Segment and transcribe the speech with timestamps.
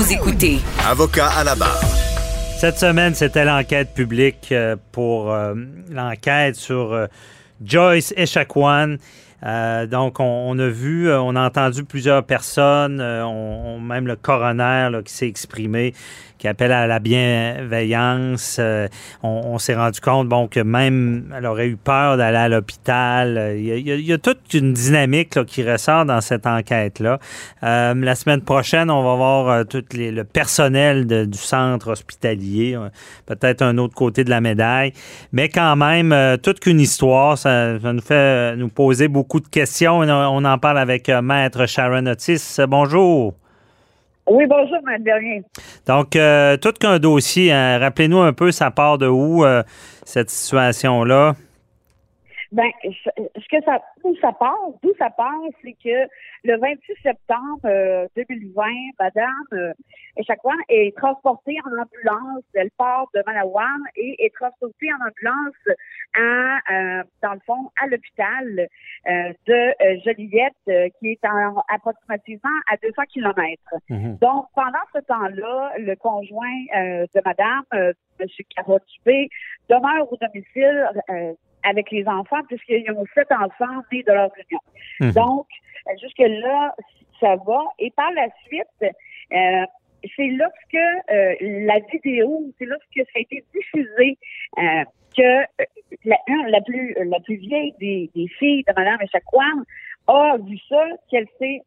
[0.00, 0.60] Vous écoutez.
[0.88, 1.78] Avocat à la barre.
[2.58, 5.52] Cette semaine, c'était l'enquête publique euh, pour euh,
[5.90, 7.06] l'enquête sur euh,
[7.62, 8.96] Joyce Echaquan.
[9.44, 14.16] Euh, donc, on, a vu, euh, on a entendu plusieurs personnes, euh, on, même le
[14.16, 15.94] coroner là, qui s'est exprimé,
[16.38, 18.60] qui appelle à la bienveillance.
[19.22, 23.54] on, s'est rendu compte, bon, que même elle aurait eu peur d'aller à l'hôpital.
[23.58, 27.18] Il y, a, toute une dynamique là, qui ressort dans cette enquête-là.
[27.60, 32.78] la semaine prochaine, on va voir tout les, le personnel du centre hospitalier,
[33.26, 34.94] peut-être un autre côté de la médaille,
[35.32, 39.48] mais quand même, toute qu'une histoire, ça, ça nous fait nous poser beaucoup beaucoup de
[39.48, 39.98] questions.
[40.00, 42.56] On en parle avec euh, Maître Sharon Otis.
[42.66, 43.34] Bonjour.
[44.26, 45.42] Oui, bonjour, Mme Bernier.
[45.86, 47.52] Donc, euh, tout qu'un dossier.
[47.52, 47.78] Hein.
[47.78, 49.62] Rappelez-nous un peu, ça part de où, euh,
[50.04, 51.36] cette situation-là?
[52.52, 56.08] Ben, ce que ça, d'où ça part, d'où ça part, c'est que
[56.42, 59.72] le 26 septembre 2020, euh, Madame euh,
[60.42, 62.42] fois est transportée en ambulance.
[62.54, 65.54] Elle part de Malawan et est transportée en ambulance
[66.14, 68.66] à, euh, dans le fond, à l'hôpital
[69.06, 73.74] euh, de Joliette, qui est en, approximativement à 200 kilomètres.
[73.88, 74.18] Mhm.
[74.20, 77.62] Donc, pendant ce temps-là, le conjoint de Madame,
[78.18, 78.26] M.
[78.56, 79.28] Carotte-Dubé,
[79.68, 80.88] demeure au domicile
[81.62, 84.60] avec les enfants, puisqu'ils ont sept enfants nés de leur union.
[85.00, 85.12] Mhm.
[85.12, 85.46] Donc,
[86.00, 86.74] jusque-là,
[87.20, 87.60] ça va.
[87.78, 89.66] Et par la suite, euh,
[90.16, 94.18] c'est lorsque euh, la vidéo, c'est lorsque ça a été diffusé
[94.58, 94.84] euh,
[95.16, 95.64] que
[96.04, 96.16] la,
[96.48, 99.64] la plus la plus vieille des, des filles de Mme Echaquan
[100.06, 101.60] a vu ça, qu'elle s'est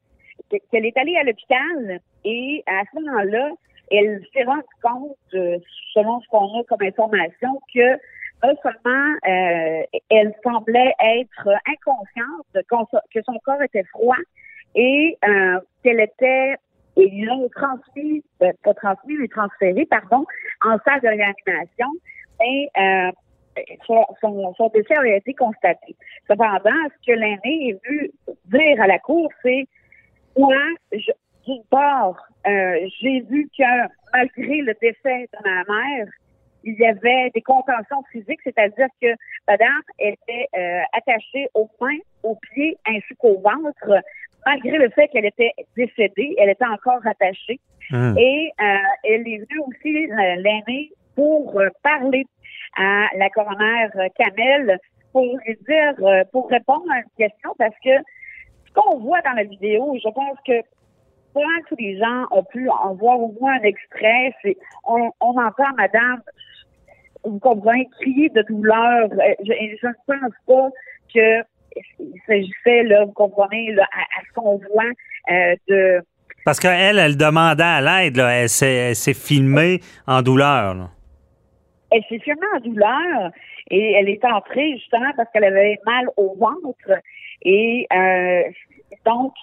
[0.71, 3.51] qu'elle est allée à l'hôpital et à ce moment-là,
[3.91, 5.17] elle s'est rendue compte,
[5.93, 7.99] selon ce qu'on a comme information, que
[8.61, 12.67] seulement euh, elle semblait être inconsciente,
[13.13, 14.17] que son corps était froid
[14.75, 16.55] et euh, qu'elle était
[16.95, 20.25] ils l'ont transmis, euh, pas transmis, mais transféré, pardon,
[20.63, 21.87] en salle de réanimation.
[22.45, 23.11] Et euh,
[23.85, 25.95] son, son, son, décès a été constaté.
[26.27, 28.11] Cependant, ce que l'aîné est vu
[28.45, 29.67] dire à la cour, c'est
[30.37, 30.55] moi,
[30.91, 33.63] d'une part, euh, j'ai vu que
[34.13, 36.07] malgré le décès de ma mère,
[36.63, 39.07] il y avait des contentions physiques, c'est-à-dire que
[39.47, 44.01] madame était euh, attachée aux mains, aux pieds ainsi qu'au ventre,
[44.45, 47.59] malgré le fait qu'elle était décédée, elle était encore attachée.
[47.91, 48.17] Hum.
[48.17, 52.25] Et euh, elle est venue aussi, l'aînée, pour euh, parler
[52.77, 53.87] à la coroner
[54.17, 54.79] Kamel,
[55.11, 57.91] pour lui dire, pour répondre à une question, parce que
[58.65, 60.59] ce qu'on voit dans la vidéo, je pense que
[61.67, 64.33] tous les gens ont pu en voir au moins un extrait.
[64.41, 66.21] C'est, on, on entend Madame
[67.23, 69.09] vous comprenez, crier de douleur.
[69.11, 70.69] Euh, je, je ne pense pas
[71.13, 71.43] que
[71.99, 74.83] il s'agissait, là, vous comprenez, là, à, ce qu'on voit
[75.31, 76.01] euh, de...
[76.45, 78.31] Parce qu'elle, elle demandait à l'aide, là.
[78.31, 80.89] Elle s'est filmée en douleur, là.
[81.91, 83.31] Elle s'est filmée en douleur
[83.69, 87.01] et elle est entrée justement parce qu'elle avait mal au ventre.
[87.43, 88.41] Et euh,
[89.05, 89.33] donc,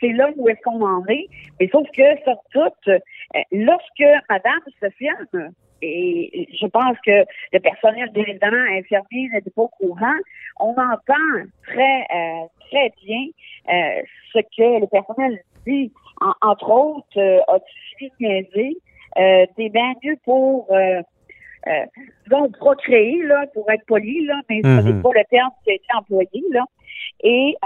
[0.00, 1.26] c'est là où est-ce qu'on en est.
[1.58, 2.90] Mais sauf que, surtout,
[3.50, 5.52] lorsque Madame se filme,
[5.84, 10.16] et je pense que le personnel, bien évidemment, infirmier n'était pas au courant.
[10.58, 13.26] On entend très, euh, très bien
[13.68, 14.02] euh,
[14.32, 15.92] ce que le personnel dit.
[16.42, 17.40] entre autres, euh?
[19.16, 21.00] Euh, t'es bien mieux pour euh,
[22.24, 25.02] disons, procréer, là, pour être poli, là, mais ce n'est mhm.
[25.02, 26.64] pas le terme qui a été employé, là.
[27.22, 27.56] Et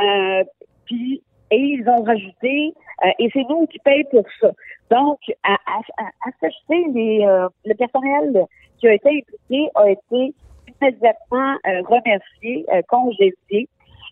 [0.84, 4.50] puis et ils ont rajouté, euh, et c'est nous qui payons pour ça.
[4.90, 8.44] Donc, à, à, à, euh, le personnel
[8.78, 10.34] qui a été impliqué a été
[10.80, 13.68] immédiatement euh, remercié, congédié.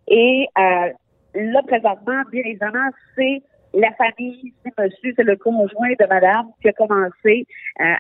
[0.09, 3.43] Et là, présentement, bien évidemment, c'est
[3.75, 7.47] la famille, c'est monsieur, c'est le conjoint de madame qui a commencé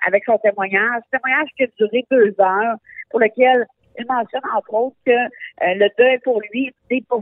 [0.07, 1.03] avec son témoignage.
[1.11, 2.77] Témoignage qui a duré deux heures,
[3.11, 3.67] pour lequel
[3.99, 5.19] il mentionne, entre autres, que
[5.61, 7.19] le deuil pour lui n'est pas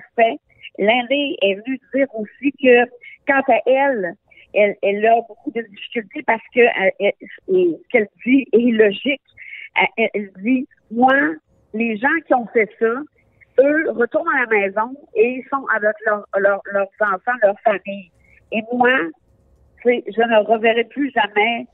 [0.79, 2.85] L'Inde est venue dire aussi que
[3.27, 4.15] quant à elle,
[4.55, 7.11] elle, elle a beaucoup de difficultés parce que euh,
[7.49, 9.23] ce qu'elle dit est logique.
[9.97, 11.15] Elle, dit, moi,
[11.73, 12.87] les gens qui ont fait ça,
[13.61, 18.11] eux retournent à la maison et sont avec leur, leurs enfants, leur famille.
[18.53, 18.97] Et moi,
[19.85, 21.67] je ne reverrai plus jamais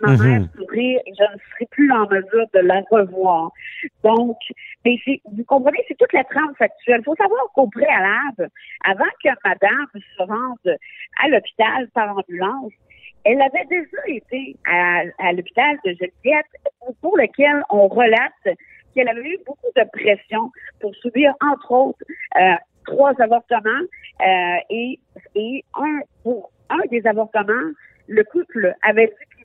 [0.00, 0.26] ma mhm.
[0.26, 3.50] mère sourire et je ne serai plus en mesure de la revoir.
[4.04, 4.36] Donc,
[4.84, 4.96] mais
[5.32, 7.00] vous comprenez, c'est toute la trame factuelle.
[7.00, 8.48] Il faut savoir qu'au préalable,
[8.84, 10.78] avant que madame se rende
[11.22, 12.72] à l'hôpital par ambulance,
[13.24, 16.46] elle avait déjà été à, l'hôpital de Juliette,
[17.00, 18.56] pour lequel on relate
[18.94, 20.50] qu'elle avait eu beaucoup de pression
[20.80, 22.04] pour subir, entre autres,
[22.40, 22.54] euh,
[22.86, 23.82] trois avortements
[24.20, 25.00] euh, et,
[25.34, 27.72] et un pour un des avortements,
[28.08, 29.35] le couple avait dû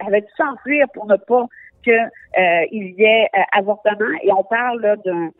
[0.00, 1.46] avait dû s'enfuir pour ne pas
[1.82, 4.18] qu'il euh, y ait euh, avortement.
[4.22, 5.30] Et on parle d'un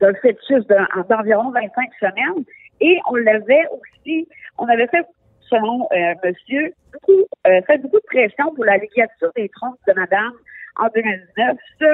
[0.00, 0.66] d'un fœtus
[1.08, 2.44] d'environ 25 semaines.
[2.80, 4.26] Et on l'avait aussi,
[4.56, 5.04] on avait fait,
[5.50, 10.32] selon euh, monsieur, beaucoup, fait beaucoup de pression pour la ligature des troncs de madame
[10.76, 11.56] en 2019.
[11.78, 11.84] Ce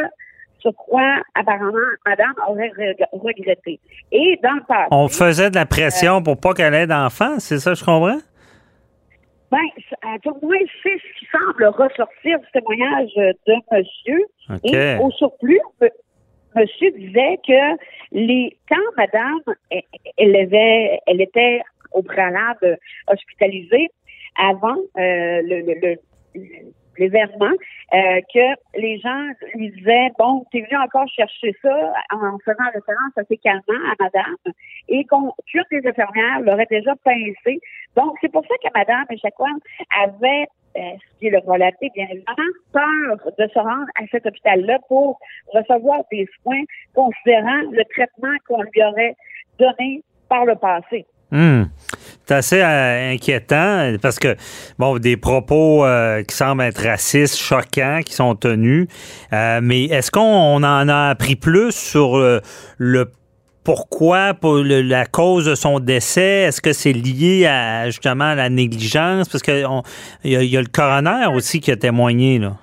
[0.60, 2.72] sur quoi, apparemment, madame aurait
[3.12, 3.78] regretté.
[4.12, 4.88] Et dans le passé...
[4.90, 8.18] On faisait de la pression pour pas qu'elle ait d'enfants, c'est ça, je comprends?
[9.56, 14.24] Ben, pour moi, c'est ce qui semble ressortir du témoignage de monsieur.
[14.64, 15.60] Et au surplus,
[16.54, 17.78] monsieur disait que
[18.12, 19.40] les quand madame,
[20.18, 21.62] elle, avait, elle était
[21.92, 22.78] au préalable
[23.10, 23.88] hospitalisée
[24.36, 25.96] avant euh, le,
[26.98, 27.52] l'événement,
[27.94, 33.12] euh, que les gens lui disaient bon, t'es venu encore chercher ça en faisant référence
[33.16, 34.36] assez calmement à madame
[34.88, 37.60] et qu'on qu'une des infirmières l'aurait déjà pincé.
[37.96, 39.56] Donc, c'est pour ça que madame Echaquan
[40.02, 40.46] avait
[40.76, 44.78] euh, ce qui est le relaté, bien évidemment, peur de se rendre à cet hôpital-là
[44.88, 45.18] pour
[45.54, 46.62] recevoir des soins
[46.94, 49.16] considérant le traitement qu'on lui aurait
[49.58, 51.06] donné par le passé.
[51.30, 51.64] Hmm.
[52.26, 54.36] C'est assez euh, inquiétant parce que,
[54.78, 58.88] bon, des propos euh, qui semblent être racistes, choquants, qui sont tenus.
[59.32, 62.18] Euh, mais est-ce qu'on en a appris plus sur
[62.78, 63.12] le,
[63.64, 66.42] pourquoi, pour la cause de son décès?
[66.42, 69.28] Est-ce que c'est lié à justement à la négligence?
[69.28, 69.66] Parce qu'il
[70.24, 72.40] y, y, a le coroner aussi qui a témoigné.
[72.40, 72.56] Là.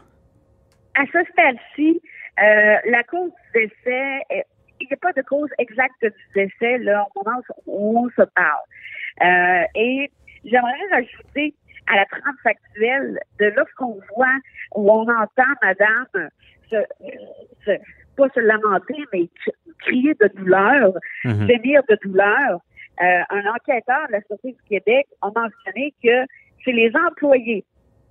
[0.95, 2.01] À ce stade-ci,
[2.37, 4.45] la cause du décès
[4.83, 8.27] il n'y a pas de cause exacte du décès là, au moment où on se
[8.29, 8.63] parle.
[9.21, 10.11] Euh, et
[10.43, 11.53] j'aimerais rajouter
[11.87, 14.37] à la trame factuelle de lorsqu'on voit
[14.75, 16.29] où on entend Madame
[16.69, 16.77] se,
[18.15, 19.29] pas se lamenter, mais
[19.79, 20.93] crier de douleur,
[21.25, 22.59] mm de douleur.
[23.01, 26.25] Euh, un enquêteur de la Société du Québec a mentionné que
[26.63, 27.65] c'est les employés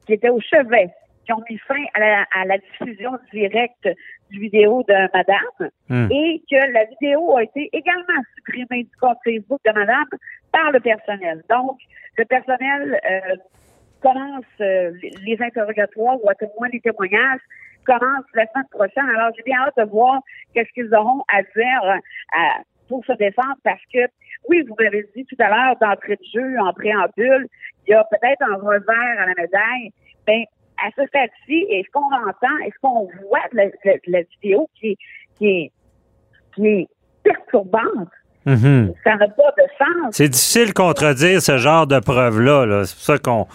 [0.06, 0.90] qui étaient au chevet
[1.24, 3.88] qui ont mis fin à la, diffusion directe
[4.30, 6.10] du vidéo de Madame hmm.
[6.10, 10.08] et que la vidéo a été également supprimée du compte Facebook de Madame
[10.50, 11.42] par le personnel.
[11.48, 11.78] Donc,
[12.18, 13.36] le personnel euh,
[14.00, 14.92] commence euh,
[15.24, 17.40] les interrogatoires ou à témoin les témoignages
[17.84, 19.08] commence la semaine prochaine.
[19.16, 20.20] Alors, j'ai bien hâte de voir
[20.54, 24.00] qu'est-ce qu'ils auront à dire euh, pour se défendre parce que,
[24.48, 27.48] oui, vous m'avez dit tout à l'heure d'entrée de jeu, en préambule,
[27.86, 29.92] il y a peut-être un revers à la médaille,
[30.26, 30.46] mais
[30.78, 33.72] à ce stade-ci, est-ce qu'on entend, est-ce qu'on voit de
[34.06, 34.96] la, vidéo qui,
[35.38, 35.70] qui,
[36.58, 36.88] est,
[37.22, 38.08] perturbante?
[38.46, 38.94] Mm-hmm.
[39.04, 40.12] Ça n'a pas de sens.
[40.12, 42.84] C'est difficile de contredire ce genre de preuves-là.
[42.84, 43.46] C'est pour ça qu'on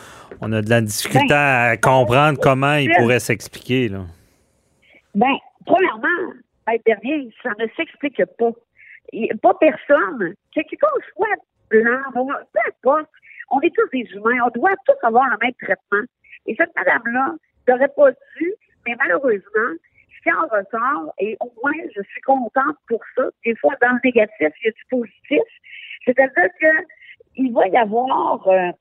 [0.42, 3.90] on a de la difficulté ben, à comprendre comment il pourrait s'expliquer.
[3.90, 5.36] Bien,
[5.66, 6.34] premièrement,
[6.66, 6.80] ben,
[7.44, 8.52] ça ne s'explique pas.
[9.42, 11.28] pas personne, que quelqu'un soit
[11.70, 13.10] blanc, peu importe,
[13.50, 16.06] on est tous des humains, on doit tous avoir le même traitement.
[16.48, 17.36] Et cette madame-là
[17.68, 18.54] n'aurait pas dû,
[18.86, 19.76] mais malheureusement,
[20.24, 24.00] ce en ressort, et au moins je suis contente pour ça, des fois dans le
[24.04, 25.42] négatif, il y a du positif,
[26.06, 26.68] c'est-à-dire que
[27.38, 28.72] il va y avoir, euh,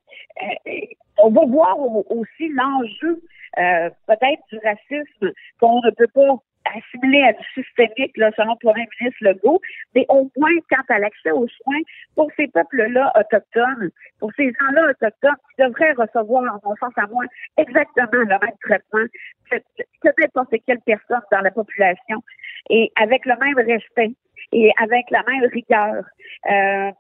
[0.43, 0.81] euh,
[1.19, 3.23] on va voir aussi l'enjeu
[3.59, 6.37] euh, peut-être du racisme qu'on ne peut pas
[6.77, 9.61] assimilé à du systémique, là, selon le premier ministre Legault,
[9.95, 11.81] mais au moins quant à l'accès aux soins
[12.15, 13.91] pour ces peuples-là autochtones,
[14.21, 17.25] pour ces gens-là autochtones qui devraient recevoir, en mon sens à moi,
[17.57, 19.07] exactement le même traitement
[19.51, 19.57] que,
[20.21, 22.23] n'importe quelle personne dans la population
[22.71, 24.13] et avec le même respect
[24.53, 26.05] et avec la même rigueur.
[26.51, 26.91] Euh,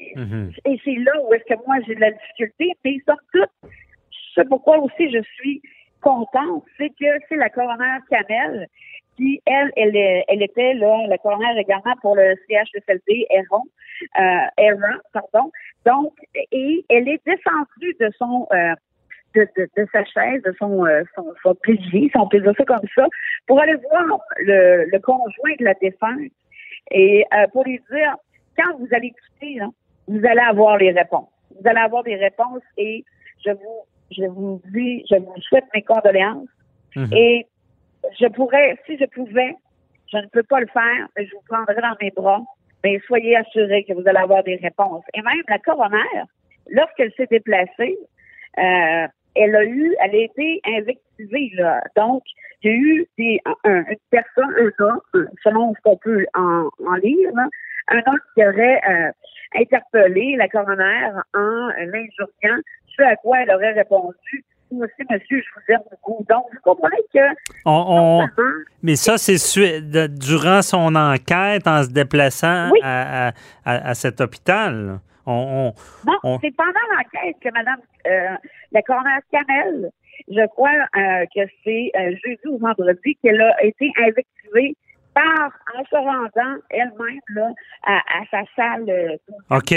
[0.00, 0.58] mm-hmm.
[0.66, 3.50] Et c'est là où est-ce que moi j'ai de la difficulté, mais surtout,
[4.34, 5.62] c'est pourquoi aussi je suis
[6.00, 8.66] contente, c'est que c'est la coroner Camel
[9.46, 13.62] elle, elle, elle était là, la coroner également pour le CHSLD Héron,
[14.18, 15.50] euh, pardon.
[15.86, 18.74] Donc, et elle est descendue de son euh,
[19.34, 22.86] de, de, sa chaise, de son, euh, son, son si on peut dire ça comme
[22.94, 23.06] ça,
[23.46, 26.30] pour aller voir le, le conjoint de la défense
[26.90, 28.16] et euh, pour lui dire,
[28.56, 29.60] quand vous allez quitter,
[30.08, 31.28] vous allez avoir les réponses.
[31.50, 33.04] Vous allez avoir des réponses et
[33.44, 36.48] je vous, je vous dis, je vous souhaite mes condoléances.
[36.96, 37.16] Mm-hmm.
[37.16, 37.46] Et
[38.18, 39.54] je pourrais, si je pouvais,
[40.12, 42.42] je ne peux pas le faire, mais je vous prendrai dans mes bras.
[42.82, 45.04] Mais soyez assurés que vous allez avoir des réponses.
[45.14, 46.24] Et même la coroner,
[46.70, 47.98] lorsqu'elle s'est déplacée,
[48.58, 51.82] euh, elle a eu, elle a été invectivée, là.
[51.96, 52.22] Donc,
[52.62, 55.00] il y a eu des, un, une personne, un homme,
[55.42, 57.30] selon ce qu'on peut en, en lire,
[57.88, 59.12] un homme qui aurait euh,
[59.54, 62.60] interpellé la coroner en l'injuriant,
[62.96, 64.44] ce à quoi elle aurait répondu
[64.76, 66.24] aussi, monsieur, je vous aime beaucoup.
[66.28, 67.20] Donc, vous comprenez que.
[68.82, 69.38] Mais ça, c'est
[70.08, 75.00] durant son enquête en se déplaçant à, cet hôpital.
[75.26, 75.72] On,
[76.06, 78.36] non, c'est pendant l'enquête que Mme euh,
[78.72, 79.90] la coroner Canel,
[80.28, 84.76] je crois euh, que c'est euh, jeudi ou vendredi, qu'elle a été invectivée
[85.14, 87.50] par, en se rendant elle-même là,
[87.84, 88.00] à,
[88.30, 89.16] sa salle, euh,
[89.50, 89.74] OK.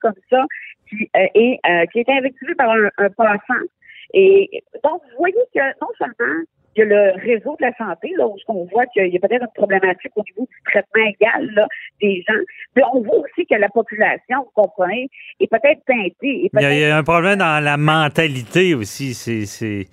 [0.00, 0.46] comme ça,
[0.88, 1.58] qui, et
[1.92, 3.66] qui a été invectivée par un, un passant.
[4.14, 6.42] Et donc, vous voyez que non seulement
[6.74, 9.20] il y a le réseau de la santé, là, où on voit qu'il y a
[9.20, 11.66] peut-être une problématique au niveau du traitement égal là,
[12.00, 12.38] des gens.
[12.76, 16.50] Mais on voit aussi que la population, vous comprenez, est peut-être teintée.
[16.52, 19.12] il, y a, un problème dans la mentalité aussi.
[19.12, 19.88] C'est, c'est,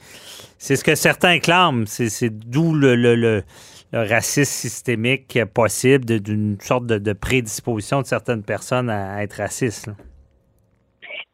[0.57, 1.83] ce que certains clament.
[1.85, 3.43] C'est, d'où le, le, le,
[3.91, 9.89] racisme systémique possible d'une sorte de, prédisposition de certaines personnes à, être racistes.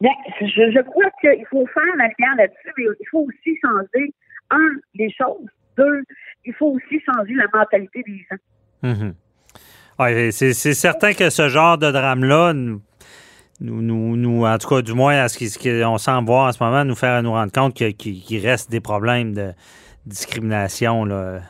[0.00, 4.12] Bien, je, je crois qu'il faut faire la lumière là-dessus, mais il faut aussi changer
[4.50, 5.48] un, les choses.
[5.76, 6.02] Deux,
[6.44, 8.36] il faut aussi changer la mentalité des gens.
[8.82, 9.14] Mhm.
[10.30, 12.82] c'est certain que ce genre de drame-là, nous,
[13.60, 16.84] nous, nous, en tout cas, du moins, à ce qu'on semble voir en ce moment,
[16.84, 19.52] nous faire nous rendre compte qu'il reste des problèmes de
[20.04, 21.40] discrimination là,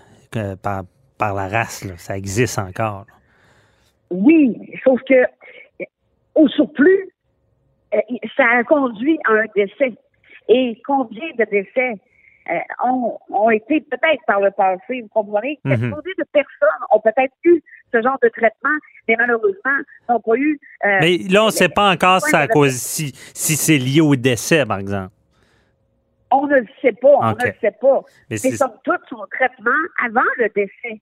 [0.63, 0.85] par,
[1.19, 1.85] par, la race.
[1.97, 3.07] Ça existe encore.
[4.11, 5.25] Oui, sauf que,
[6.37, 7.09] au surplus,
[8.37, 9.95] ça a conduit à un décès.
[10.49, 11.95] Et combien de décès
[12.51, 15.59] euh, ont, été peut-être par le passé, vous comprenez?
[15.65, 17.63] Mm de personnes ont peut-être eu
[17.93, 18.77] ce genre de traitement,
[19.09, 20.59] mais malheureusement n'ont pas eu.
[20.85, 22.21] Euh, mais là, on ne sait pas encore
[22.69, 25.13] si, si c'est lié au décès, par exemple.
[26.31, 28.03] On ne le sait pas, on ne le sait pas.
[28.31, 29.71] Mais c'est somme toute son traitement
[30.05, 31.01] avant le décès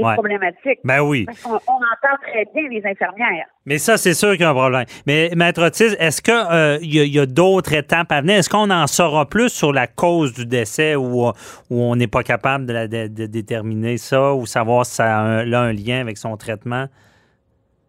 [0.00, 0.78] problématique.
[0.84, 1.24] Ben oui.
[1.26, 3.46] Parce qu'on entend très bien les infirmières.
[3.66, 4.84] Mais ça, c'est sûr qu'il y a un problème.
[5.06, 8.36] Mais Maître Otis, est-ce qu'il euh, y a, d'autres étapes à venir?
[8.36, 11.32] Est-ce qu'on en saura plus sur la cause du décès ou, où
[11.70, 16.18] on n'est pas capable de, déterminer ça ou savoir si ça a un lien avec
[16.18, 16.86] son traitement?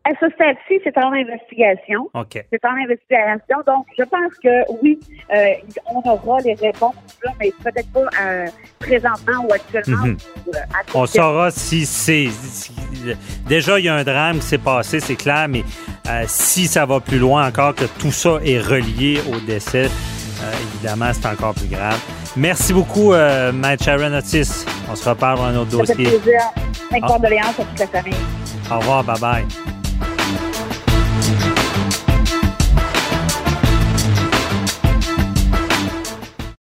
[0.03, 2.09] À ce stade-ci, c'est en investigation.
[2.15, 2.43] OK.
[2.51, 3.57] C'est en investigation.
[3.67, 4.99] Donc, je pense que oui,
[5.31, 5.53] euh,
[5.93, 6.95] on aura les réponses,
[7.39, 8.47] mais peut-être pas euh,
[8.79, 10.05] présentement ou actuellement.
[10.07, 10.17] Mhm.
[10.47, 10.59] Euh,
[10.95, 12.29] on saura si c'est.
[13.47, 15.63] déjà, il y a un drame qui s'est passé, c'est clair, mais
[16.25, 19.87] si ça va plus loin encore, que tout ça est relié au décès,
[20.73, 21.99] évidemment, c'est encore plus grave.
[22.35, 23.13] Merci beaucoup,
[23.53, 24.65] Matt Sharon Otis.
[24.91, 26.05] On se reparle dans un autre dossier.
[26.05, 26.41] Fait plaisir.
[26.91, 28.19] Mes condoléances à toute la famille.
[28.71, 29.70] Au revoir, bye bye.